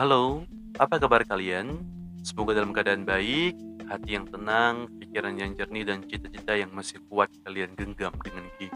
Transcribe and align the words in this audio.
Halo, 0.00 0.48
apa 0.80 0.96
kabar 0.96 1.28
kalian? 1.28 1.84
Semoga 2.24 2.56
dalam 2.56 2.72
keadaan 2.72 3.04
baik, 3.04 3.52
hati 3.84 4.16
yang 4.16 4.24
tenang, 4.32 4.88
pikiran 4.96 5.36
yang 5.36 5.52
jernih, 5.52 5.84
dan 5.84 6.00
cita-cita 6.08 6.56
yang 6.56 6.72
masih 6.72 7.04
kuat 7.12 7.28
kalian 7.44 7.76
genggam 7.76 8.08
dengan 8.24 8.48
gigi. 8.56 8.72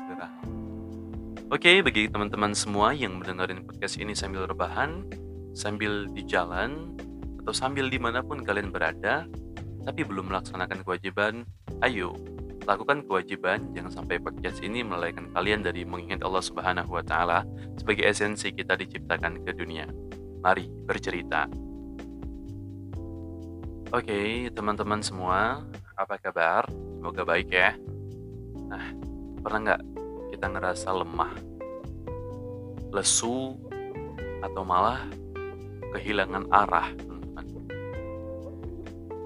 Oke, 1.49 1.81
bagi 1.81 2.13
teman-teman 2.13 2.53
semua 2.53 2.92
yang 2.92 3.17
mendengarin 3.17 3.65
podcast 3.65 3.97
ini 3.97 4.13
sambil 4.13 4.45
rebahan, 4.45 5.08
sambil 5.56 6.13
di 6.13 6.29
jalan, 6.29 6.92
atau 7.41 7.56
sambil 7.56 7.88
di 7.88 7.97
mana 7.97 8.21
pun 8.21 8.45
kalian 8.45 8.69
berada, 8.69 9.25
tapi 9.81 10.04
belum 10.04 10.29
melaksanakan 10.29 10.85
kewajiban, 10.85 11.49
ayo 11.81 12.21
lakukan 12.65 13.04
kewajiban 13.04 13.72
jangan 13.77 13.93
sampai 13.93 14.17
podcast 14.21 14.65
ini 14.65 14.81
melalaikan 14.81 15.29
kalian 15.37 15.61
dari 15.61 15.85
mengingat 15.85 16.25
Allah 16.25 16.41
Subhanahu 16.41 16.97
wa 16.97 17.05
taala 17.05 17.45
sebagai 17.77 18.09
esensi 18.09 18.56
kita 18.56 18.77
diciptakan 18.77 19.45
ke 19.45 19.52
dunia. 19.52 19.84
Mari 20.45 20.69
bercerita. 20.69 21.48
Oke, 23.89 24.53
teman-teman 24.53 25.01
semua, 25.01 25.65
apa 25.97 26.20
kabar? 26.20 26.69
Semoga 26.69 27.25
baik 27.25 27.48
ya. 27.48 27.73
Nah, 28.69 28.93
pernah 29.41 29.73
nggak 29.73 29.83
kita 30.37 30.47
ngerasa 30.53 30.93
lemah, 30.93 31.33
lesu, 32.93 33.57
atau 34.45 34.69
malah 34.69 35.01
kehilangan 35.97 36.53
arah, 36.53 36.92
teman-teman? 36.92 37.47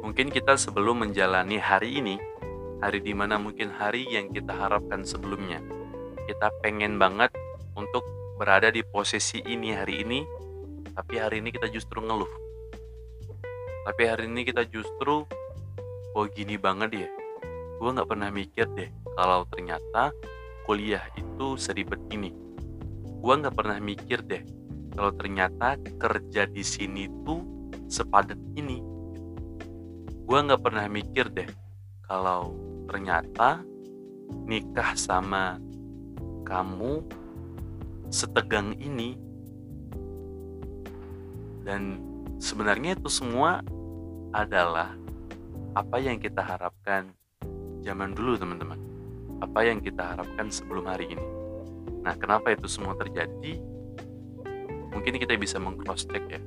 Mungkin 0.06 0.30
kita 0.30 0.55
sebelum 0.55 1.02
menjalani 1.02 1.58
hari 1.58 1.98
ini, 1.98 2.14
hari 2.78 3.02
di 3.02 3.10
mana 3.10 3.42
mungkin 3.42 3.74
hari 3.74 4.06
yang 4.06 4.30
kita 4.30 4.55
harapkan 4.55 5.02
sebelumnya, 5.02 5.58
kita 6.30 6.55
pengen 6.62 6.94
banget 6.94 7.34
untuk 7.74 8.06
berada 8.38 8.70
di 8.70 8.86
posisi 8.86 9.42
ini 9.42 9.74
hari 9.74 10.06
ini 10.06 10.38
tapi 10.98 11.14
hari 11.14 11.38
ini 11.38 11.54
kita 11.54 11.70
justru 11.70 12.02
ngeluh. 12.02 12.27
Tapi 13.86 14.02
hari 14.02 14.27
ini 14.27 14.42
kita 14.42 14.66
justru 14.66 15.22
oh 16.18 16.27
gini 16.27 16.58
banget 16.58 17.06
ya. 17.06 17.10
Gue 17.78 17.94
nggak 17.94 18.10
pernah 18.10 18.34
mikir 18.34 18.66
deh 18.74 18.90
kalau 19.14 19.46
ternyata 19.46 20.10
kuliah 20.66 21.06
itu 21.14 21.55
seribet 21.55 22.02
ini. 22.10 22.34
Gue 23.22 23.30
nggak 23.30 23.55
pernah 23.55 23.78
mikir 23.78 24.27
deh 24.27 24.42
kalau 24.90 25.14
ternyata 25.14 25.78
kerja 26.02 26.50
di 26.50 26.66
sini 26.66 27.06
tuh 27.22 27.46
sepadat 27.86 28.42
ini. 28.58 28.83
Gue 30.27 30.38
nggak 30.42 30.66
pernah 30.66 30.90
mikir 30.90 31.30
deh 31.30 31.46
kalau 32.10 32.58
ternyata 32.90 33.62
nikah 34.50 34.98
sama 34.98 35.62
kamu 36.42 37.06
setegang 38.10 38.74
ini 38.83 39.27
dan 41.69 42.00
sebenarnya 42.41 42.97
itu 42.97 43.12
semua 43.12 43.61
adalah 44.33 44.97
apa 45.77 46.00
yang 46.00 46.16
kita 46.16 46.41
harapkan 46.41 47.12
zaman 47.84 48.16
dulu 48.16 48.41
teman-teman. 48.41 48.80
Apa 49.44 49.69
yang 49.69 49.84
kita 49.84 50.16
harapkan 50.16 50.48
sebelum 50.48 50.89
hari 50.89 51.12
ini. 51.12 51.27
Nah 52.00 52.16
kenapa 52.16 52.56
itu 52.56 52.64
semua 52.72 52.96
terjadi? 52.96 53.61
Mungkin 54.96 55.20
kita 55.20 55.36
bisa 55.36 55.61
mengcross 55.61 56.08
check 56.08 56.24
ya. 56.33 56.41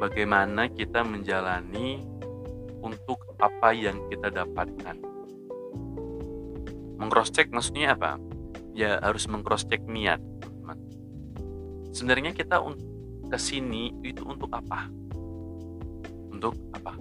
Bagaimana 0.00 0.72
kita 0.72 1.04
menjalani 1.04 2.00
untuk 2.80 3.36
apa 3.38 3.76
yang 3.76 4.08
kita 4.08 4.32
dapatkan. 4.32 4.96
Mengcross 6.96 7.28
check 7.28 7.52
maksudnya 7.52 7.92
apa? 7.92 8.16
Ya 8.72 8.96
harus 9.04 9.28
mengcross 9.28 9.68
check 9.68 9.84
niat 9.84 10.18
teman 10.40 10.80
sebenarnya 11.92 12.32
kita 12.32 12.58
ke 13.32 13.40
sini 13.40 13.88
itu 14.04 14.20
untuk 14.28 14.52
apa? 14.52 14.92
Untuk 16.28 16.52
apa? 16.76 16.92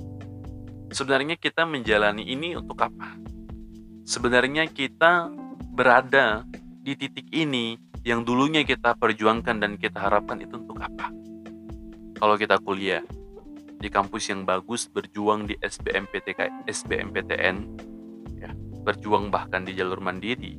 Sebenarnya 0.96 1.36
kita 1.36 1.68
menjalani 1.68 2.24
ini 2.24 2.56
untuk 2.56 2.80
apa? 2.80 3.20
Sebenarnya 4.08 4.64
kita 4.72 5.28
berada 5.76 6.48
di 6.80 6.96
titik 6.96 7.28
ini 7.36 7.76
yang 8.08 8.24
dulunya 8.24 8.64
kita 8.64 8.96
perjuangkan 8.96 9.60
dan 9.60 9.76
kita 9.76 10.00
harapkan 10.00 10.40
itu 10.40 10.56
untuk 10.56 10.80
apa? 10.80 11.12
Kalau 12.16 12.40
kita 12.40 12.64
kuliah 12.64 13.04
di 13.76 13.92
kampus 13.92 14.32
yang 14.32 14.48
bagus, 14.48 14.88
berjuang 14.88 15.52
di 15.52 15.60
SBMPTK, 15.60 16.64
SBMPTN, 16.64 17.56
ya, 18.40 18.56
berjuang 18.88 19.28
bahkan 19.28 19.68
di 19.68 19.76
jalur 19.76 20.00
mandiri, 20.00 20.56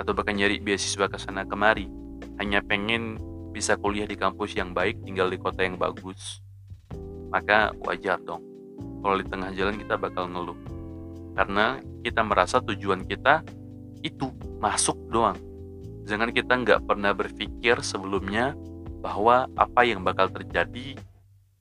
atau 0.00 0.14
bahkan 0.16 0.38
nyari 0.38 0.62
beasiswa 0.62 1.10
ke 1.10 1.18
sana 1.18 1.42
kemari, 1.44 1.90
hanya 2.38 2.62
pengen 2.62 3.18
bisa 3.52 3.76
kuliah 3.76 4.08
di 4.08 4.16
kampus 4.16 4.56
yang 4.56 4.72
baik, 4.72 5.04
tinggal 5.04 5.28
di 5.28 5.36
kota 5.36 5.62
yang 5.62 5.76
bagus, 5.76 6.40
maka 7.28 7.70
wajar 7.84 8.16
dong. 8.24 8.40
Kalau 9.04 9.16
di 9.20 9.26
tengah 9.28 9.52
jalan 9.52 9.76
kita 9.76 9.94
bakal 10.00 10.32
ngeluh. 10.32 10.56
Karena 11.36 11.80
kita 12.00 12.24
merasa 12.24 12.64
tujuan 12.64 13.04
kita 13.04 13.44
itu 14.00 14.32
masuk 14.58 14.96
doang. 15.12 15.36
Jangan 16.08 16.32
kita 16.32 16.56
nggak 16.58 16.80
pernah 16.88 17.12
berpikir 17.12 17.78
sebelumnya 17.84 18.56
bahwa 19.04 19.46
apa 19.54 19.84
yang 19.84 20.00
bakal 20.00 20.32
terjadi 20.32 20.96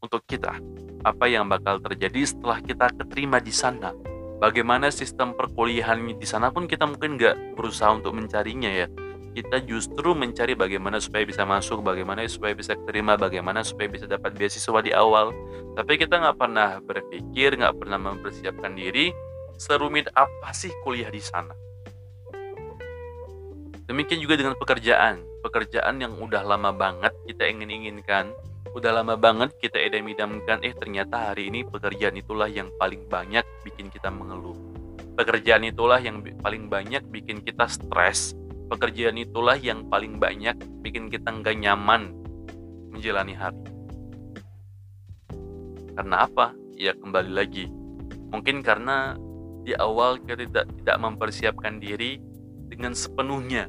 untuk 0.02 0.24
kita, 0.26 0.58
apa 1.06 1.26
yang 1.30 1.46
bakal 1.46 1.78
terjadi 1.78 2.26
setelah 2.26 2.58
kita 2.64 2.90
keterima 2.96 3.38
di 3.38 3.54
sana. 3.54 3.94
Bagaimana 4.42 4.90
sistem 4.90 5.38
perkuliahan 5.38 6.02
di 6.18 6.26
sana 6.26 6.50
pun 6.50 6.66
kita 6.66 6.90
mungkin 6.90 7.20
nggak 7.20 7.54
berusaha 7.54 7.94
untuk 7.94 8.18
mencarinya 8.18 8.74
ya 8.74 8.90
kita 9.32 9.64
justru 9.64 10.12
mencari 10.12 10.54
bagaimana 10.54 11.00
supaya 11.00 11.24
bisa 11.24 11.48
masuk, 11.48 11.80
bagaimana 11.80 12.28
supaya 12.28 12.52
bisa 12.52 12.76
terima, 12.84 13.16
bagaimana 13.16 13.64
supaya 13.64 13.88
bisa 13.88 14.04
dapat 14.08 14.36
beasiswa 14.36 14.80
di 14.84 14.92
awal. 14.92 15.32
Tapi 15.76 15.96
kita 15.96 16.20
nggak 16.20 16.38
pernah 16.38 16.84
berpikir, 16.84 17.56
nggak 17.56 17.76
pernah 17.80 18.00
mempersiapkan 18.00 18.76
diri 18.76 19.16
serumit 19.56 20.12
apa 20.18 20.52
sih 20.52 20.74
kuliah 20.84 21.08
di 21.08 21.22
sana. 21.24 21.54
Demikian 23.88 24.24
juga 24.24 24.40
dengan 24.40 24.56
pekerjaan, 24.56 25.24
pekerjaan 25.44 26.00
yang 26.00 26.16
udah 26.16 26.44
lama 26.48 26.72
banget 26.72 27.12
kita 27.28 27.44
ingin-inginkan, 27.48 28.32
udah 28.72 29.04
lama 29.04 29.20
banget 29.20 29.52
kita 29.60 29.78
idam-idamkan, 29.80 30.64
eh 30.64 30.72
ternyata 30.72 31.32
hari 31.32 31.52
ini 31.52 31.68
pekerjaan 31.68 32.16
itulah 32.16 32.48
yang 32.48 32.72
paling 32.80 33.04
banyak 33.12 33.44
bikin 33.68 33.92
kita 33.92 34.08
mengeluh. 34.08 34.56
Pekerjaan 35.20 35.68
itulah 35.68 36.00
yang 36.00 36.24
paling 36.40 36.72
banyak 36.72 37.04
bikin 37.12 37.44
kita 37.44 37.68
stres, 37.68 38.32
pekerjaan 38.72 39.20
itulah 39.20 39.60
yang 39.60 39.92
paling 39.92 40.16
banyak 40.16 40.56
bikin 40.80 41.12
kita 41.12 41.28
nggak 41.28 41.60
nyaman 41.60 42.16
menjalani 42.96 43.36
hari. 43.36 43.60
Karena 45.92 46.24
apa? 46.24 46.56
Ya 46.80 46.96
kembali 46.96 47.32
lagi. 47.36 47.68
Mungkin 48.32 48.64
karena 48.64 49.20
di 49.68 49.76
awal 49.76 50.24
kita 50.24 50.48
tidak, 50.48 50.66
tidak 50.72 50.98
mempersiapkan 51.04 51.84
diri 51.84 52.24
dengan 52.72 52.96
sepenuhnya 52.96 53.68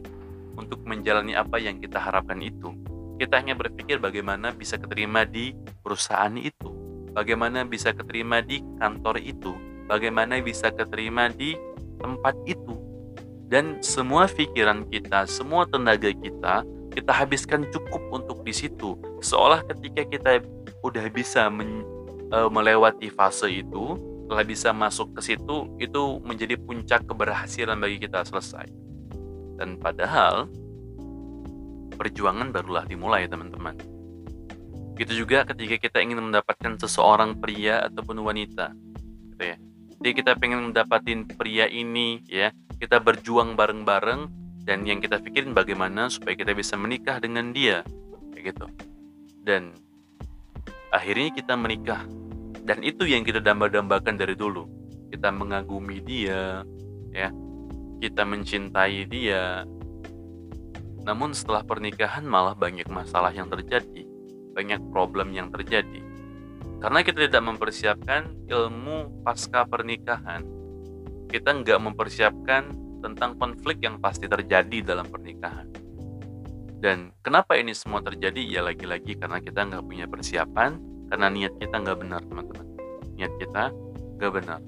untuk 0.55 0.87
menjalani 0.87 1.35
apa 1.35 1.59
yang 1.59 1.83
kita 1.83 1.99
harapkan 1.99 2.39
itu. 2.39 2.71
Kita 3.19 3.43
hanya 3.43 3.59
berpikir 3.59 3.99
bagaimana 3.99 4.55
bisa 4.55 4.79
keterima 4.79 5.27
di 5.27 5.51
perusahaan 5.83 6.33
itu, 6.39 6.71
bagaimana 7.11 7.67
bisa 7.67 7.91
keterima 7.91 8.39
di 8.39 8.63
kantor 8.79 9.19
itu, 9.19 9.53
bagaimana 9.91 10.39
bisa 10.39 10.71
keterima 10.71 11.27
di 11.27 11.59
tempat 11.99 12.35
itu, 12.47 12.75
dan 13.53 13.85
semua 13.85 14.25
pikiran 14.25 14.89
kita, 14.89 15.29
semua 15.29 15.69
tenaga 15.69 16.09
kita, 16.09 16.65
kita 16.97 17.13
habiskan 17.13 17.69
cukup 17.69 18.01
untuk 18.09 18.41
di 18.49 18.53
situ. 18.57 18.97
Seolah 19.21 19.61
ketika 19.69 20.09
kita 20.09 20.41
udah 20.81 21.05
bisa 21.13 21.53
men, 21.53 21.85
e, 22.33 22.39
melewati 22.49 23.13
fase 23.13 23.61
itu, 23.61 24.01
telah 24.25 24.41
bisa 24.49 24.73
masuk 24.73 25.13
ke 25.13 25.21
situ, 25.21 25.69
itu 25.77 26.03
menjadi 26.25 26.57
puncak 26.57 27.05
keberhasilan 27.05 27.77
bagi 27.77 28.01
kita 28.01 28.25
selesai. 28.25 28.73
Dan 29.61 29.77
padahal 29.77 30.49
perjuangan 32.01 32.57
barulah 32.57 32.89
dimulai, 32.89 33.29
teman-teman. 33.29 33.77
Gitu 34.97 35.29
juga 35.29 35.45
ketika 35.45 35.77
kita 35.77 36.01
ingin 36.01 36.25
mendapatkan 36.25 36.81
seseorang 36.81 37.37
pria 37.37 37.85
ataupun 37.85 38.17
wanita, 38.25 38.73
gitu 39.37 39.45
ya. 39.45 39.57
Jadi 40.01 40.11
kita 40.25 40.41
pengen 40.41 40.73
mendapatkan 40.73 41.29
pria 41.37 41.69
ini, 41.69 42.25
ya, 42.25 42.49
kita 42.83 42.99
berjuang 42.99 43.55
bareng-bareng 43.55 44.27
dan 44.67 44.83
yang 44.83 44.99
kita 44.99 45.23
pikirin 45.23 45.55
bagaimana 45.55 46.11
supaya 46.11 46.35
kita 46.35 46.51
bisa 46.51 46.75
menikah 46.75 47.23
dengan 47.23 47.55
dia 47.55 47.87
kayak 48.35 48.59
gitu. 48.59 48.67
Dan 49.47 49.71
akhirnya 50.91 51.31
kita 51.31 51.55
menikah. 51.55 52.03
Dan 52.67 52.83
itu 52.83 53.07
yang 53.07 53.23
kita 53.23 53.39
damba-dambakan 53.39 54.19
dari 54.19 54.35
dulu. 54.35 54.67
Kita 55.15 55.31
mengagumi 55.31 56.03
dia 56.03 56.67
ya. 57.15 57.31
Kita 58.03 58.27
mencintai 58.27 59.07
dia. 59.07 59.63
Namun 61.07 61.39
setelah 61.39 61.63
pernikahan 61.63 62.27
malah 62.27 62.59
banyak 62.59 62.91
masalah 62.91 63.31
yang 63.31 63.47
terjadi. 63.47 64.03
Banyak 64.59 64.91
problem 64.91 65.31
yang 65.31 65.55
terjadi. 65.55 66.03
Karena 66.83 67.07
kita 67.07 67.31
tidak 67.31 67.47
mempersiapkan 67.47 68.51
ilmu 68.51 69.23
pasca 69.23 69.63
pernikahan 69.71 70.62
kita 71.33 71.65
nggak 71.65 71.81
mempersiapkan 71.81 72.63
tentang 73.01 73.41
konflik 73.41 73.81
yang 73.81 73.97
pasti 73.97 74.29
terjadi 74.29 74.85
dalam 74.85 75.09
pernikahan. 75.09 75.67
Dan 76.77 77.17
kenapa 77.25 77.57
ini 77.57 77.73
semua 77.73 78.05
terjadi? 78.05 78.45
Ya 78.45 78.61
lagi-lagi 78.61 79.17
karena 79.17 79.41
kita 79.41 79.65
nggak 79.65 79.83
punya 79.89 80.05
persiapan, 80.05 80.77
karena 81.09 81.27
niat 81.33 81.57
kita 81.57 81.81
nggak 81.81 81.99
benar 82.05 82.21
teman-teman. 82.29 82.67
Niat 83.17 83.33
kita 83.41 83.73
nggak 84.21 84.33
benar. 84.37 84.61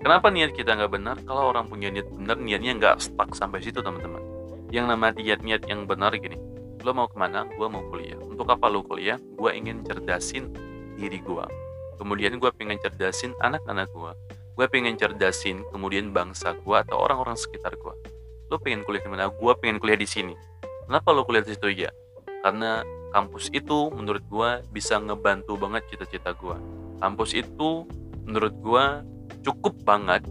Kenapa 0.00 0.26
niat 0.28 0.52
kita 0.52 0.76
nggak 0.76 0.92
benar? 0.92 1.16
Kalau 1.24 1.52
orang 1.52 1.72
punya 1.72 1.88
niat 1.88 2.08
benar, 2.12 2.36
niatnya 2.36 2.72
nggak 2.76 2.96
stuck 3.00 3.32
sampai 3.32 3.64
situ 3.64 3.80
teman-teman. 3.80 4.20
Yang 4.68 4.86
nama 4.92 5.10
niat-niat 5.16 5.62
yang 5.66 5.88
benar 5.88 6.14
gini, 6.20 6.36
lo 6.84 6.90
mau 6.92 7.08
ke 7.08 7.16
mana? 7.16 7.48
Gue 7.48 7.68
mau 7.68 7.84
kuliah. 7.88 8.18
Untuk 8.18 8.48
apa 8.48 8.68
lo 8.68 8.84
kuliah? 8.84 9.18
Gue 9.36 9.56
ingin 9.56 9.82
cerdasin 9.84 10.52
diri 10.96 11.20
gue. 11.20 11.46
Kemudian 12.00 12.40
gue 12.40 12.50
pengen 12.56 12.80
cerdasin 12.80 13.36
anak-anak 13.44 13.92
gue. 13.92 14.39
Gue 14.60 14.68
pengen 14.68 14.92
cerdasin 15.00 15.64
kemudian 15.72 16.12
bangsa 16.12 16.52
gue 16.52 16.76
atau 16.76 17.00
orang-orang 17.00 17.32
sekitar 17.32 17.80
gue. 17.80 17.96
Lo 18.52 18.60
pengen 18.60 18.84
kuliah 18.84 19.00
di 19.00 19.08
mana? 19.08 19.32
Gue 19.32 19.56
pengen 19.56 19.80
kuliah 19.80 19.96
di 19.96 20.04
sini 20.04 20.36
Kenapa 20.84 21.16
lo 21.16 21.24
kuliah 21.24 21.40
di 21.40 21.56
situ 21.56 21.72
ya? 21.72 21.88
Karena 22.44 22.84
kampus 23.08 23.48
itu 23.56 23.88
menurut 23.88 24.20
gue 24.28 24.60
bisa 24.68 25.00
ngebantu 25.00 25.56
banget 25.56 25.88
cita-cita 25.88 26.36
gue. 26.36 26.60
Kampus 27.00 27.40
itu 27.40 27.88
menurut 28.28 28.52
gue 28.60 28.84
cukup 29.40 29.80
banget 29.80 30.28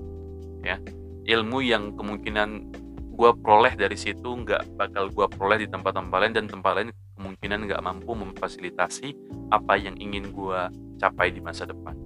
ya 0.61 0.77
ilmu 1.25 1.65
yang 1.65 1.97
kemungkinan 1.97 2.69
gue 3.17 3.31
peroleh 3.41 3.73
dari 3.73 3.97
situ 3.97 4.29
nggak 4.45 4.77
bakal 4.77 5.09
gue 5.09 5.25
peroleh 5.25 5.65
di 5.65 5.67
tempat-tempat 5.73 6.17
lain 6.21 6.33
dan 6.37 6.45
tempat 6.45 6.71
lain 6.77 6.93
kemungkinan 7.17 7.65
nggak 7.65 7.81
mampu 7.81 8.13
memfasilitasi 8.13 9.09
apa 9.49 9.73
yang 9.73 9.97
ingin 9.97 10.29
gue 10.29 10.59
capai 11.01 11.33
di 11.33 11.41
masa 11.41 11.65
depan. 11.65 11.97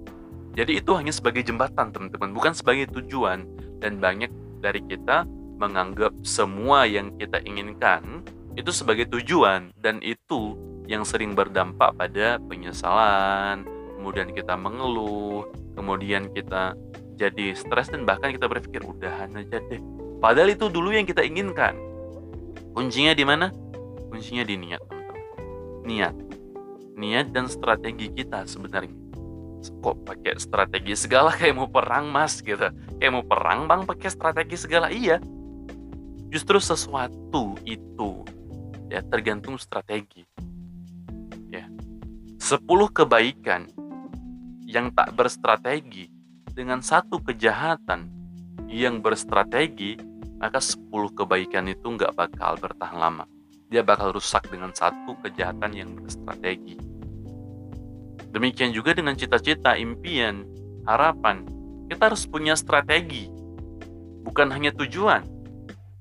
Jadi 0.54 0.78
itu 0.78 0.94
hanya 0.94 1.10
sebagai 1.10 1.42
jembatan 1.42 1.90
teman-teman, 1.90 2.30
bukan 2.30 2.54
sebagai 2.54 2.86
tujuan. 2.94 3.46
Dan 3.82 3.98
banyak 3.98 4.30
dari 4.62 4.80
kita 4.86 5.26
menganggap 5.58 6.14
semua 6.24 6.86
yang 6.88 7.14
kita 7.18 7.42
inginkan 7.44 8.24
itu 8.54 8.70
sebagai 8.70 9.10
tujuan 9.10 9.74
dan 9.82 9.98
itu 10.02 10.54
yang 10.86 11.02
sering 11.02 11.34
berdampak 11.34 11.96
pada 11.98 12.38
penyesalan, 12.46 13.66
kemudian 13.98 14.30
kita 14.30 14.54
mengeluh, 14.54 15.48
kemudian 15.74 16.30
kita 16.30 16.78
jadi 17.18 17.56
stres 17.56 17.90
dan 17.90 18.06
bahkan 18.06 18.30
kita 18.30 18.46
berpikir 18.46 18.84
udahan 18.84 19.32
aja 19.34 19.58
deh. 19.58 19.80
Padahal 20.22 20.54
itu 20.54 20.70
dulu 20.70 20.94
yang 20.94 21.08
kita 21.08 21.24
inginkan. 21.24 21.74
Kuncinya 22.74 23.14
di 23.14 23.24
mana? 23.26 23.50
Kuncinya 24.10 24.44
di 24.46 24.54
niat, 24.58 24.82
teman-teman. 24.86 25.24
Niat. 25.86 26.14
Niat 26.94 27.26
dan 27.34 27.46
strategi 27.50 28.10
kita 28.12 28.46
sebenarnya. 28.46 29.03
Kok 29.70 30.04
pakai 30.04 30.36
strategi 30.36 30.92
segala 30.98 31.32
kayak 31.38 31.54
mau 31.54 31.68
perang, 31.70 32.10
Mas 32.10 32.42
gitu. 32.42 32.68
Kayak 33.00 33.12
mau 33.12 33.24
perang, 33.24 33.70
Bang, 33.70 33.88
pakai 33.88 34.10
strategi 34.10 34.56
segala. 34.58 34.90
Iya. 34.90 35.22
Justru 36.28 36.58
sesuatu 36.58 37.54
itu 37.62 38.26
ya 38.94 39.00
tergantung 39.02 39.56
strategi 39.56 40.22
ya 41.48 41.66
10 42.38 42.62
kebaikan 42.94 43.66
yang 44.64 44.92
tak 44.92 45.10
berstrategi 45.18 46.06
dengan 46.54 46.78
satu 46.78 47.18
kejahatan 47.18 48.06
yang 48.70 49.02
berstrategi 49.02 49.98
maka 50.38 50.62
10 50.62 50.94
kebaikan 51.16 51.66
itu 51.66 51.86
nggak 51.90 52.14
bakal 52.14 52.54
bertahan 52.60 52.98
lama 53.02 53.24
dia 53.66 53.82
bakal 53.82 54.14
rusak 54.14 54.46
dengan 54.46 54.70
satu 54.70 55.18
kejahatan 55.26 55.72
yang 55.74 55.90
berstrategi 55.98 56.78
demikian 58.34 58.74
juga 58.74 58.90
dengan 58.92 59.14
cita-cita 59.14 59.78
impian 59.78 60.42
harapan. 60.84 61.46
Kita 61.86 62.10
harus 62.10 62.26
punya 62.26 62.58
strategi 62.58 63.30
bukan 64.26 64.50
hanya 64.50 64.74
tujuan. 64.74 65.22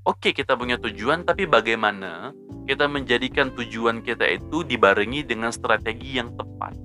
Oke, 0.03 0.35
kita 0.35 0.59
punya 0.59 0.75
tujuan, 0.81 1.24
tapi 1.24 1.47
bagaimana 1.47 2.35
kita 2.68 2.91
menjadikan 2.91 3.56
tujuan 3.56 4.03
kita 4.03 4.27
itu 4.27 4.65
dibarengi 4.68 5.24
dengan 5.24 5.53
strategi 5.53 6.19
yang 6.19 6.35
tepat? 6.35 6.75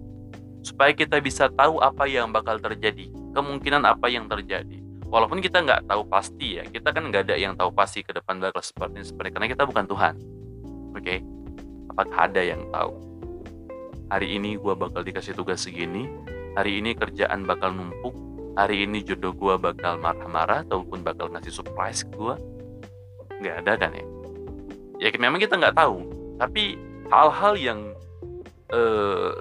Supaya 0.63 0.95
kita 0.95 1.19
bisa 1.19 1.51
tahu 1.51 1.83
apa 1.83 2.07
yang 2.07 2.31
bakal 2.31 2.63
terjadi 2.63 3.11
kemungkinan 3.35 3.83
apa 3.89 4.07
yang 4.07 4.31
terjadi. 4.31 4.79
Walaupun 5.09 5.41
kita 5.41 5.65
nggak 5.65 5.89
tahu 5.89 6.05
pasti 6.05 6.61
ya 6.61 6.69
kita 6.69 6.93
kan 6.93 7.09
nggak 7.09 7.33
ada 7.33 7.37
yang 7.41 7.57
tahu 7.57 7.73
pasti 7.73 8.05
ke 8.05 8.13
depan 8.13 8.45
bakal 8.45 8.61
seperti 8.61 9.09
seperti 9.09 9.33
karena 9.33 9.49
kita 9.49 9.65
bukan 9.65 9.89
Tuhan. 9.89 10.15
Oke? 10.93 11.25
Apakah 11.89 12.29
ada 12.29 12.43
yang 12.45 12.69
tahu 12.69 13.08
hari 14.09 14.41
ini 14.41 14.57
gue 14.57 14.75
bakal 14.75 15.05
dikasih 15.05 15.37
tugas 15.37 15.65
segini. 15.65 16.09
Hari 16.57 16.81
ini 16.83 16.97
kerjaan 16.97 17.45
bakal 17.45 17.77
numpuk. 17.77 18.17
Hari 18.59 18.89
ini 18.89 19.07
jodoh 19.07 19.31
gue 19.37 19.55
bakal 19.61 20.01
marah-marah 20.03 20.67
ataupun 20.67 21.07
bakal 21.07 21.31
ngasih 21.31 21.55
surprise 21.55 22.03
ke 22.03 22.11
gue 22.17 22.35
nggak 23.39 23.57
ada 23.63 23.73
kan 23.79 23.95
ya? 23.95 24.07
Ya 24.99 25.09
memang 25.15 25.39
kita 25.39 25.55
nggak 25.55 25.79
tahu. 25.79 26.03
Tapi 26.43 26.75
hal-hal 27.07 27.55
yang 27.55 27.81
eh, 28.75 29.33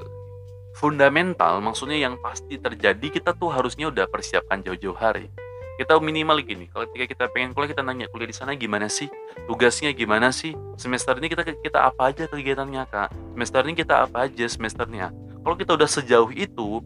fundamental 0.77 1.57
maksudnya 1.65 1.97
yang 1.97 2.21
pasti 2.21 2.61
terjadi 2.61 3.07
kita 3.09 3.33
tuh 3.33 3.49
harusnya 3.49 3.89
udah 3.89 4.05
persiapkan 4.05 4.61
jauh-jauh 4.61 4.93
hari 4.93 5.33
kita 5.77 6.01
minimal 6.01 6.41
gini 6.41 6.65
kalau 6.73 6.89
ketika 6.89 7.05
kita 7.13 7.25
pengen 7.29 7.53
kuliah 7.53 7.69
kita 7.69 7.85
nanya 7.85 8.09
kuliah 8.09 8.25
di 8.25 8.33
sana 8.33 8.57
gimana 8.57 8.89
sih? 8.89 9.05
Tugasnya 9.45 9.93
gimana 9.93 10.33
sih? 10.33 10.57
Semester 10.73 11.13
ini 11.21 11.29
kita 11.29 11.45
kita 11.45 11.79
apa 11.85 12.09
aja 12.09 12.25
kegiatannya 12.25 12.83
kak? 12.89 13.13
Semester 13.37 13.61
ini 13.69 13.73
kita 13.77 14.09
apa 14.09 14.25
aja 14.25 14.45
semesternya? 14.49 15.13
Kalau 15.13 15.55
kita 15.55 15.77
udah 15.77 15.85
sejauh 15.85 16.33
itu 16.33 16.81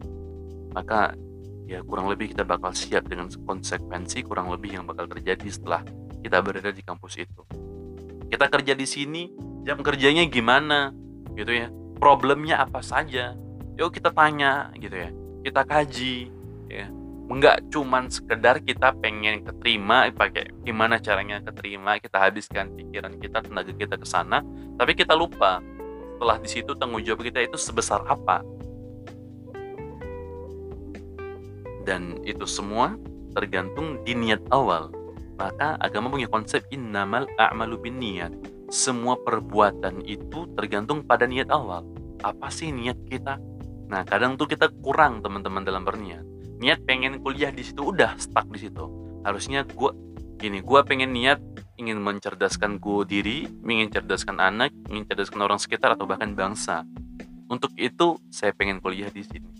maka 0.76 1.16
ya 1.64 1.80
kurang 1.80 2.12
lebih 2.12 2.36
kita 2.36 2.44
bakal 2.44 2.76
siap 2.76 3.08
dengan 3.08 3.32
konsekuensi 3.32 4.28
kurang 4.28 4.52
lebih 4.52 4.76
yang 4.76 4.84
bakal 4.84 5.08
terjadi 5.08 5.48
setelah 5.48 5.80
kita 6.20 6.44
berada 6.44 6.68
di 6.68 6.84
kampus 6.84 7.16
itu. 7.16 7.42
Kita 8.28 8.52
kerja 8.52 8.76
di 8.76 8.84
sini 8.84 9.32
jam 9.64 9.80
kerjanya 9.80 10.28
gimana 10.28 10.92
gitu 11.32 11.48
ya. 11.48 11.72
Problemnya 11.96 12.60
apa 12.60 12.84
saja? 12.84 13.32
Yuk 13.80 13.96
kita 13.96 14.12
tanya 14.12 14.68
gitu 14.76 15.00
ya. 15.00 15.08
Kita 15.48 15.64
kaji 15.64 16.28
ya 16.68 17.01
enggak 17.32 17.64
cuman 17.72 18.12
sekedar 18.12 18.60
kita 18.60 18.92
pengen 19.00 19.40
keterima 19.42 20.12
pakai 20.12 20.52
gimana 20.62 21.00
caranya 21.00 21.40
keterima 21.40 21.96
kita 21.96 22.20
habiskan 22.20 22.76
pikiran 22.76 23.16
kita 23.16 23.40
tenaga 23.40 23.72
kita 23.72 23.96
ke 23.96 24.06
sana 24.06 24.44
tapi 24.76 24.92
kita 24.92 25.16
lupa 25.16 25.64
setelah 26.16 26.38
di 26.38 26.48
situ 26.48 26.76
tanggung 26.78 27.02
jawab 27.02 27.24
kita 27.24 27.42
itu 27.42 27.56
sebesar 27.56 28.04
apa 28.06 28.44
dan 31.82 32.20
itu 32.22 32.46
semua 32.46 32.94
tergantung 33.32 33.98
di 34.06 34.14
niat 34.14 34.44
awal 34.52 34.92
maka 35.42 35.74
agama 35.82 36.06
punya 36.06 36.30
konsep 36.30 36.62
innamal 36.70 37.26
a'malu 37.34 37.76
bin 37.82 37.98
niat. 37.98 38.30
Semua 38.70 39.18
perbuatan 39.18 40.06
itu 40.06 40.48
tergantung 40.54 41.02
pada 41.04 41.26
niat 41.26 41.50
awal. 41.50 41.82
Apa 42.22 42.46
sih 42.46 42.70
niat 42.70 42.96
kita? 43.10 43.42
Nah, 43.90 44.06
kadang 44.06 44.38
tuh 44.38 44.46
kita 44.48 44.70
kurang 44.80 45.20
teman-teman 45.20 45.66
dalam 45.66 45.82
berniat. 45.82 46.24
Niat 46.62 46.86
pengen 46.86 47.18
kuliah 47.18 47.50
di 47.50 47.66
situ 47.66 47.90
udah 47.90 48.14
stuck 48.22 48.46
di 48.46 48.62
situ. 48.62 48.86
Harusnya 49.26 49.66
gue 49.66 49.90
gini, 50.38 50.62
gue 50.62 50.80
pengen 50.86 51.10
niat 51.10 51.42
ingin 51.74 51.98
mencerdaskan 51.98 52.78
gue 52.78 53.02
diri, 53.02 53.50
ingin 53.66 53.90
cerdaskan 53.90 54.38
anak, 54.38 54.70
ingin 54.86 55.02
cerdaskan 55.10 55.42
orang 55.42 55.58
sekitar 55.58 55.98
atau 55.98 56.06
bahkan 56.06 56.38
bangsa. 56.38 56.86
Untuk 57.50 57.74
itu 57.74 58.14
saya 58.30 58.54
pengen 58.54 58.78
kuliah 58.78 59.10
di 59.10 59.26
sini. 59.26 59.50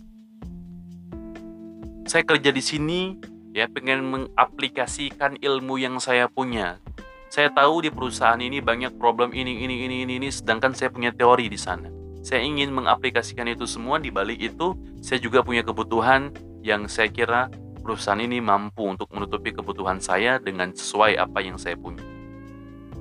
Saya 2.07 2.23
kerja 2.23 2.55
di 2.55 2.63
sini 2.63 3.19
ya 3.51 3.67
pengen 3.67 4.07
mengaplikasikan 4.07 5.43
ilmu 5.43 5.83
yang 5.83 5.99
saya 5.99 6.31
punya. 6.31 6.79
Saya 7.27 7.51
tahu 7.51 7.83
di 7.83 7.91
perusahaan 7.91 8.39
ini 8.39 8.63
banyak 8.63 8.95
problem 8.95 9.35
ini 9.35 9.67
ini 9.67 9.83
ini 9.83 10.07
ini 10.07 10.23
ini 10.23 10.29
sedangkan 10.31 10.71
saya 10.71 10.87
punya 10.87 11.11
teori 11.11 11.51
di 11.51 11.59
sana. 11.59 11.91
Saya 12.23 12.47
ingin 12.47 12.71
mengaplikasikan 12.71 13.51
itu 13.51 13.67
semua 13.67 13.99
di 13.99 14.07
balik 14.07 14.39
itu 14.39 14.71
saya 15.03 15.19
juga 15.19 15.43
punya 15.43 15.67
kebutuhan 15.67 16.31
yang 16.63 16.87
saya 16.87 17.11
kira 17.11 17.51
perusahaan 17.83 18.23
ini 18.23 18.39
mampu 18.39 18.87
untuk 18.87 19.11
menutupi 19.11 19.51
kebutuhan 19.51 19.99
saya 19.99 20.39
dengan 20.39 20.71
sesuai 20.71 21.19
apa 21.19 21.43
yang 21.43 21.59
saya 21.59 21.75
punya. 21.75 22.01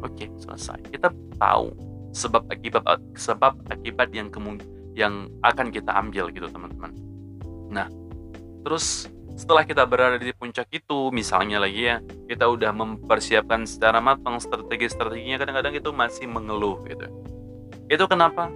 Oke, 0.02 0.26
selesai. 0.42 0.82
Kita 0.90 1.14
tahu 1.38 1.70
sebab 2.10 2.50
akibat 2.50 2.82
sebab 3.14 3.54
akibat 3.70 4.10
yang 4.10 4.28
yang 4.92 5.30
akan 5.46 5.70
kita 5.70 5.94
ambil 5.94 6.28
gitu, 6.34 6.50
teman-teman. 6.50 6.90
Nah, 7.70 7.86
terus 8.66 9.06
setelah 9.38 9.64
kita 9.64 9.88
berada 9.88 10.20
di 10.20 10.34
puncak 10.36 10.68
itu 10.70 11.08
misalnya 11.08 11.56
lagi 11.56 11.88
ya 11.88 12.04
kita 12.28 12.44
udah 12.44 12.68
mempersiapkan 12.70 13.64
secara 13.64 13.98
matang 13.98 14.36
strategi-strateginya 14.36 15.40
kadang-kadang 15.40 15.72
itu 15.72 15.90
masih 15.90 16.28
mengeluh 16.28 16.84
gitu 16.84 17.08
itu 17.88 18.04
kenapa 18.04 18.52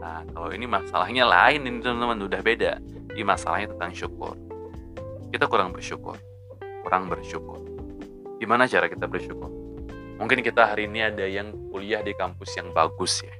nah 0.00 0.24
kalau 0.32 0.48
ini 0.52 0.64
masalahnya 0.64 1.28
lain 1.28 1.68
ini 1.68 1.78
teman-teman 1.84 2.24
udah 2.24 2.40
beda 2.40 2.72
ini 3.14 3.22
masalahnya 3.22 3.70
tentang 3.70 3.94
syukur. 3.94 4.34
Kita 5.30 5.46
kurang 5.46 5.70
bersyukur. 5.70 6.18
Kurang 6.82 7.06
bersyukur. 7.06 7.62
Gimana 8.42 8.66
cara 8.66 8.90
kita 8.90 9.06
bersyukur? 9.06 9.48
Mungkin 10.18 10.42
kita 10.42 10.74
hari 10.74 10.90
ini 10.90 11.06
ada 11.06 11.22
yang 11.22 11.54
kuliah 11.70 12.02
di 12.02 12.10
kampus 12.14 12.58
yang 12.58 12.74
bagus 12.74 13.22
ya. 13.22 13.34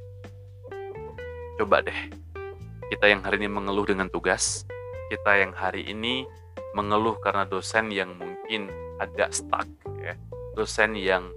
Coba 1.58 1.82
deh. 1.82 2.00
Kita 2.90 3.10
yang 3.10 3.22
hari 3.26 3.42
ini 3.42 3.50
mengeluh 3.50 3.86
dengan 3.86 4.06
tugas. 4.06 4.62
Kita 5.10 5.38
yang 5.38 5.50
hari 5.54 5.86
ini 5.90 6.26
mengeluh 6.74 7.18
karena 7.18 7.42
dosen 7.46 7.90
yang 7.90 8.14
mungkin 8.14 8.70
agak 9.02 9.34
stuck 9.34 9.66
ya. 9.98 10.14
Dosen 10.54 10.94
yang 10.94 11.30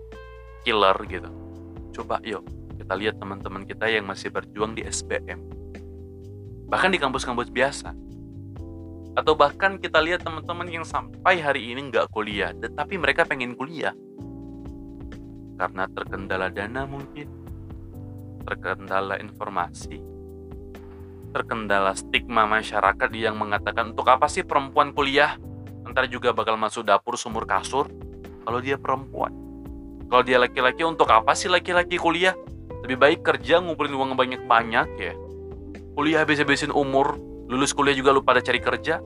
killer 0.62 0.98
gitu. 1.10 1.30
Coba 1.94 2.22
yuk 2.22 2.46
kita 2.78 2.94
lihat 3.04 3.16
teman-teman 3.20 3.68
kita 3.68 3.90
yang 3.92 4.08
masih 4.08 4.32
berjuang 4.32 4.72
di 4.72 4.86
SBM. 4.88 5.44
Bahkan 6.72 6.90
di 6.94 7.00
kampus-kampus 7.04 7.52
biasa. 7.52 8.07
Atau 9.18 9.34
bahkan 9.34 9.82
kita 9.82 9.98
lihat 9.98 10.22
teman-teman 10.22 10.70
yang 10.70 10.86
sampai 10.86 11.42
hari 11.42 11.74
ini 11.74 11.90
nggak 11.90 12.14
kuliah, 12.14 12.54
tetapi 12.54 13.02
mereka 13.02 13.26
pengen 13.26 13.58
kuliah. 13.58 13.98
Karena 15.58 15.90
terkendala 15.90 16.54
dana 16.54 16.86
mungkin, 16.86 17.26
terkendala 18.46 19.18
informasi, 19.18 19.98
terkendala 21.34 21.98
stigma 21.98 22.46
masyarakat 22.46 23.10
yang 23.18 23.42
mengatakan 23.42 23.98
untuk 23.98 24.06
apa 24.06 24.30
sih 24.30 24.46
perempuan 24.46 24.94
kuliah? 24.94 25.34
Ntar 25.90 26.14
juga 26.14 26.30
bakal 26.30 26.54
masuk 26.54 26.86
dapur 26.86 27.18
sumur 27.18 27.50
kasur 27.50 27.90
kalau 28.46 28.62
dia 28.62 28.78
perempuan. 28.78 29.34
Kalau 30.14 30.22
dia 30.22 30.38
laki-laki 30.38 30.86
untuk 30.86 31.10
apa 31.10 31.34
sih 31.34 31.50
laki-laki 31.50 31.98
kuliah? 31.98 32.38
Lebih 32.86 33.02
baik 33.02 33.20
kerja 33.26 33.66
ngumpulin 33.66 33.98
uang 33.98 34.14
banyak-banyak 34.14 34.88
ya. 35.02 35.14
Kuliah 35.98 36.22
habis-habisin 36.22 36.70
umur, 36.70 37.18
lulus 37.48 37.72
kuliah 37.72 37.96
juga 37.96 38.12
lu 38.12 38.22
pada 38.22 38.44
cari 38.44 38.60
kerja? 38.60 39.00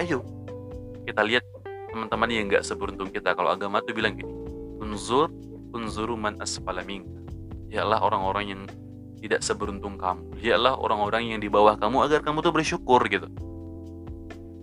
Ayo 0.00 0.24
kita 1.04 1.24
lihat 1.24 1.44
teman-teman 1.92 2.28
yang 2.28 2.44
nggak 2.48 2.64
seberuntung 2.64 3.08
kita. 3.08 3.32
Kalau 3.32 3.52
agama 3.52 3.80
tuh 3.80 3.96
bilang 3.96 4.16
gini 4.16 4.32
unzur 4.80 5.32
unzuru 5.72 6.16
man 6.16 6.40
asfala 6.40 6.84
minka. 6.84 7.20
Yalah 7.68 8.00
orang-orang 8.00 8.44
yang 8.48 8.62
tidak 9.20 9.44
seberuntung 9.44 10.00
kamu. 10.00 10.40
Yalah 10.40 10.76
orang-orang 10.78 11.36
yang 11.36 11.40
di 11.40 11.52
bawah 11.52 11.76
kamu 11.76 12.08
agar 12.08 12.20
kamu 12.24 12.40
tuh 12.40 12.52
bersyukur 12.54 13.04
gitu. 13.12 13.28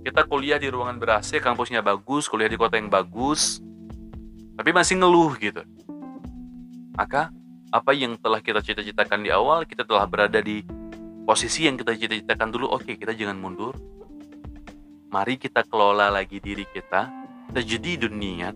Kita 0.05 0.25
kuliah 0.29 0.61
di 0.61 0.69
ruangan 0.69 1.01
ber 1.01 1.17
AC 1.21 1.41
kampusnya 1.41 1.81
bagus 1.81 2.29
kuliah 2.29 2.49
di 2.49 2.57
kota 2.57 2.77
yang 2.77 2.89
bagus 2.89 3.61
tapi 4.55 4.71
masih 4.71 4.97
ngeluh 5.01 5.33
gitu. 5.37 5.61
Maka 6.95 7.29
apa 7.73 7.91
yang 7.91 8.15
telah 8.15 8.39
kita 8.39 8.63
cita-citakan 8.63 9.19
di 9.19 9.29
awal 9.33 9.67
kita 9.67 9.83
telah 9.83 10.07
berada 10.07 10.39
di 10.39 10.63
posisi 11.25 11.65
yang 11.65 11.75
kita 11.75 11.97
cita-citakan 11.97 12.53
dulu 12.53 12.69
oke 12.69 12.85
okay, 12.85 12.95
kita 12.95 13.17
jangan 13.17 13.41
mundur. 13.41 13.73
Mari 15.09 15.41
kita 15.41 15.65
kelola 15.65 16.13
lagi 16.13 16.37
diri 16.37 16.63
kita 16.69 17.09
kita 17.49 17.61
jadi 17.65 17.91
dunia 18.05 18.53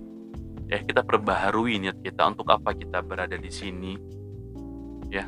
ya 0.70 0.78
kita 0.86 1.02
perbaharui 1.02 1.82
niat 1.82 1.98
kita 2.06 2.30
untuk 2.30 2.46
apa 2.54 2.78
kita 2.78 3.02
berada 3.02 3.36
di 3.36 3.50
sini 3.50 3.98
ya. 5.10 5.26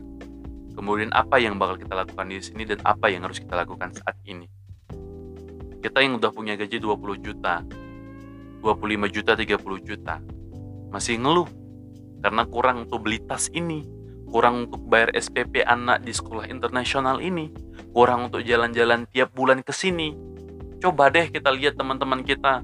Kemudian 0.71 1.11
apa 1.11 1.41
yang 1.41 1.59
bakal 1.59 1.81
kita 1.81 1.97
lakukan 1.97 2.31
di 2.31 2.39
sini 2.39 2.63
dan 2.63 2.79
apa 2.87 3.11
yang 3.11 3.27
harus 3.27 3.41
kita 3.41 3.57
lakukan 3.59 3.91
saat 3.91 4.15
ini. 4.23 4.47
Kita 5.81 5.99
yang 5.99 6.21
udah 6.21 6.31
punya 6.31 6.53
gaji 6.55 6.77
20 6.77 7.25
juta 7.25 7.65
25 8.61 9.09
juta 9.09 9.33
30 9.33 9.57
juta 9.81 10.15
masih 10.93 11.17
ngeluh 11.17 11.49
karena 12.21 12.45
kurang 12.45 12.85
untuk 12.85 13.01
beli 13.09 13.17
tas 13.25 13.49
ini 13.49 13.81
kurang 14.31 14.65
untuk 14.65 14.81
bayar 14.87 15.11
SPP 15.11 15.67
anak 15.67 16.07
di 16.07 16.15
sekolah 16.15 16.47
internasional 16.47 17.19
ini, 17.19 17.51
kurang 17.91 18.31
untuk 18.31 18.41
jalan-jalan 18.47 19.03
tiap 19.11 19.35
bulan 19.35 19.59
ke 19.59 19.75
sini. 19.75 20.15
Coba 20.79 21.11
deh 21.11 21.27
kita 21.27 21.51
lihat 21.51 21.75
teman-teman 21.75 22.23
kita, 22.23 22.63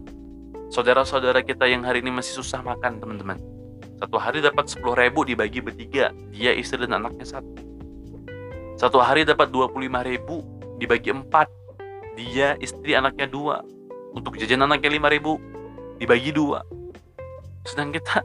saudara-saudara 0.71 1.43
kita 1.43 1.67
yang 1.67 1.83
hari 1.83 1.99
ini 1.99 2.09
masih 2.09 2.39
susah 2.39 2.63
makan, 2.63 3.03
teman-teman. 3.03 3.37
Satu 3.99 4.17
hari 4.17 4.39
dapat 4.39 4.65
10 4.71 4.81
ribu 4.95 5.27
dibagi 5.27 5.59
bertiga, 5.59 6.15
dia 6.31 6.55
istri 6.55 6.87
dan 6.87 7.03
anaknya 7.03 7.27
satu. 7.27 7.53
Satu 8.79 9.01
hari 9.03 9.27
dapat 9.27 9.51
25 9.51 9.73
ribu 10.07 10.45
dibagi 10.77 11.11
empat, 11.11 11.49
dia 12.15 12.55
istri 12.63 12.95
anaknya 12.95 13.27
dua. 13.27 13.65
Untuk 14.15 14.39
jajan 14.39 14.65
anaknya 14.65 14.93
5 14.97 15.13
ribu 15.13 15.37
dibagi 15.97 16.29
dua. 16.29 16.61
Sedang 17.65 17.89
kita 17.89 18.21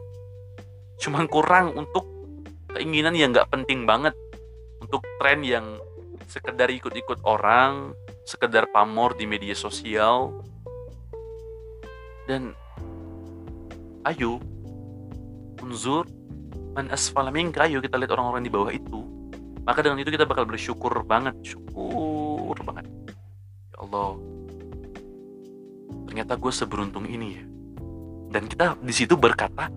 cuman 1.01 1.25
kurang 1.25 1.73
untuk 1.73 2.12
keinginan 2.73 3.13
yang 3.13 3.29
nggak 3.31 3.49
penting 3.53 3.85
banget 3.85 4.17
untuk 4.81 5.05
tren 5.21 5.45
yang 5.45 5.77
sekedar 6.25 6.67
ikut-ikut 6.73 7.21
orang, 7.23 7.93
sekedar 8.25 8.65
pamor 8.73 9.13
di 9.13 9.29
media 9.29 9.53
sosial. 9.53 10.41
Dan 12.25 12.57
ayo 14.09 14.41
unzur 15.61 16.09
man 16.73 16.89
asfala 16.89 17.29
minka, 17.29 17.69
ayo 17.69 17.79
kita 17.79 17.95
lihat 18.01 18.11
orang-orang 18.17 18.43
di 18.43 18.51
bawah 18.51 18.73
itu. 18.73 19.05
Maka 19.63 19.79
dengan 19.79 20.01
itu 20.03 20.11
kita 20.11 20.27
bakal 20.27 20.43
bersyukur 20.43 20.91
banget, 21.07 21.37
syukur 21.45 22.57
banget. 22.67 22.83
Ya 23.71 23.77
Allah, 23.79 24.19
ternyata 26.09 26.35
gue 26.35 26.51
seberuntung 26.51 27.07
ini 27.07 27.27
ya. 27.39 27.43
Dan 28.33 28.49
kita 28.49 28.75
di 28.81 28.91
situ 28.91 29.15
berkata, 29.15 29.69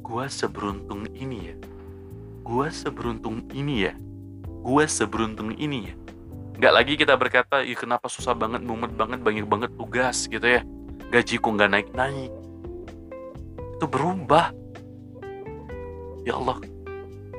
gue 0.00 0.24
seberuntung 0.30 1.10
ini 1.12 1.38
ya 1.50 1.56
gue 2.40 2.66
seberuntung 2.72 3.46
ini 3.52 3.88
ya. 3.88 3.94
Gue 4.60 4.84
seberuntung 4.84 5.56
ini 5.56 5.90
ya. 5.90 5.94
Nggak 6.60 6.72
lagi 6.76 6.92
kita 7.00 7.16
berkata 7.16 7.64
ih 7.64 7.78
kenapa 7.78 8.10
susah 8.12 8.36
banget 8.36 8.60
mumet 8.60 8.92
banget 8.92 9.24
banyak 9.24 9.46
banget 9.48 9.70
tugas 9.76 10.28
gitu 10.28 10.44
ya. 10.44 10.60
Gajiku 11.10 11.56
nggak 11.56 11.70
naik 11.72 11.88
naik 11.96 12.30
itu 13.80 13.88
berubah. 13.88 14.52
Ya 16.28 16.36
Allah. 16.36 16.60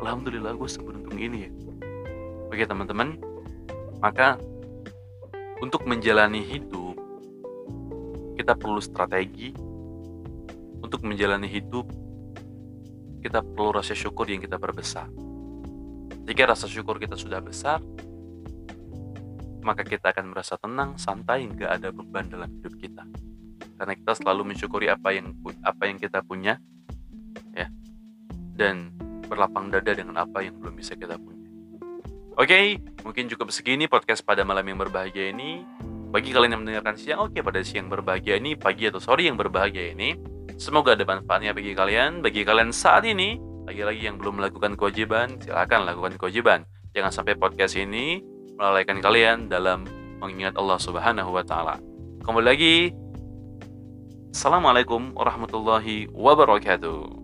Alhamdulillah 0.02 0.58
gue 0.58 0.66
seberuntung 0.66 1.22
ini 1.22 1.46
ya. 1.46 1.50
Oke 2.50 2.66
teman-teman. 2.66 3.22
Maka 4.02 4.42
untuk 5.62 5.86
menjalani 5.86 6.42
hidup 6.42 6.98
kita 8.42 8.58
perlu 8.58 8.82
strategi. 8.82 9.54
Untuk 10.82 11.06
menjalani 11.06 11.46
hidup 11.46 11.86
kita 13.22 13.46
perlu 13.46 13.78
rasa 13.78 13.94
syukur 13.94 14.26
yang 14.26 14.42
kita 14.42 14.58
perbesar. 14.58 15.08
Jika 16.26 16.50
rasa 16.50 16.66
syukur 16.66 16.98
kita 16.98 17.14
sudah 17.14 17.40
besar, 17.40 17.78
maka 19.62 19.86
kita 19.86 20.10
akan 20.10 20.34
merasa 20.34 20.58
tenang, 20.58 20.98
santai, 20.98 21.46
nggak 21.46 21.72
ada 21.82 21.90
beban 21.94 22.26
dalam 22.28 22.50
hidup 22.50 22.74
kita. 22.82 23.06
Karena 23.78 23.94
kita 23.94 24.14
selalu 24.18 24.54
mensyukuri 24.54 24.90
apa 24.90 25.14
yang 25.14 25.34
apa 25.62 25.84
yang 25.86 25.98
kita 26.02 26.22
punya, 26.26 26.58
ya, 27.54 27.70
dan 28.58 28.94
berlapang 29.30 29.70
dada 29.70 29.94
dengan 29.94 30.22
apa 30.22 30.44
yang 30.44 30.58
belum 30.58 30.76
bisa 30.76 30.98
kita 30.98 31.18
punya. 31.18 31.48
Oke, 32.38 32.48
okay, 32.48 32.66
mungkin 33.06 33.30
cukup 33.30 33.54
segini 33.54 33.86
podcast 33.86 34.26
pada 34.26 34.42
malam 34.42 34.66
yang 34.66 34.80
berbahagia 34.82 35.30
ini. 35.30 35.62
Bagi 36.12 36.36
kalian 36.36 36.60
yang 36.60 36.62
mendengarkan 36.68 37.00
siang, 37.00 37.20
oke 37.24 37.32
okay, 37.32 37.42
pada 37.44 37.64
siang 37.64 37.88
berbahagia 37.88 38.36
ini, 38.36 38.60
pagi 38.60 38.84
atau 38.84 39.00
sore 39.00 39.24
yang 39.24 39.40
berbahagia 39.40 39.96
ini, 39.96 40.20
Semoga 40.62 40.94
ada 40.94 41.02
manfaatnya 41.10 41.58
bagi 41.58 41.74
kalian. 41.74 42.22
Bagi 42.22 42.46
kalian 42.46 42.70
saat 42.70 43.02
ini, 43.02 43.42
lagi-lagi 43.66 44.06
yang 44.06 44.22
belum 44.22 44.38
melakukan 44.38 44.78
kewajiban, 44.78 45.42
silahkan 45.42 45.82
lakukan 45.90 46.22
kewajiban. 46.22 46.70
Jangan 46.94 47.10
sampai 47.10 47.34
podcast 47.34 47.74
ini 47.74 48.22
melalaikan 48.62 49.02
kalian 49.02 49.50
dalam 49.50 49.90
mengingat 50.22 50.54
Allah 50.62 50.78
Subhanahu 50.78 51.34
wa 51.34 51.42
taala. 51.42 51.82
Kembali 52.22 52.46
lagi 52.46 52.76
Assalamualaikum 54.30 55.18
warahmatullahi 55.18 56.14
wabarakatuh. 56.14 57.21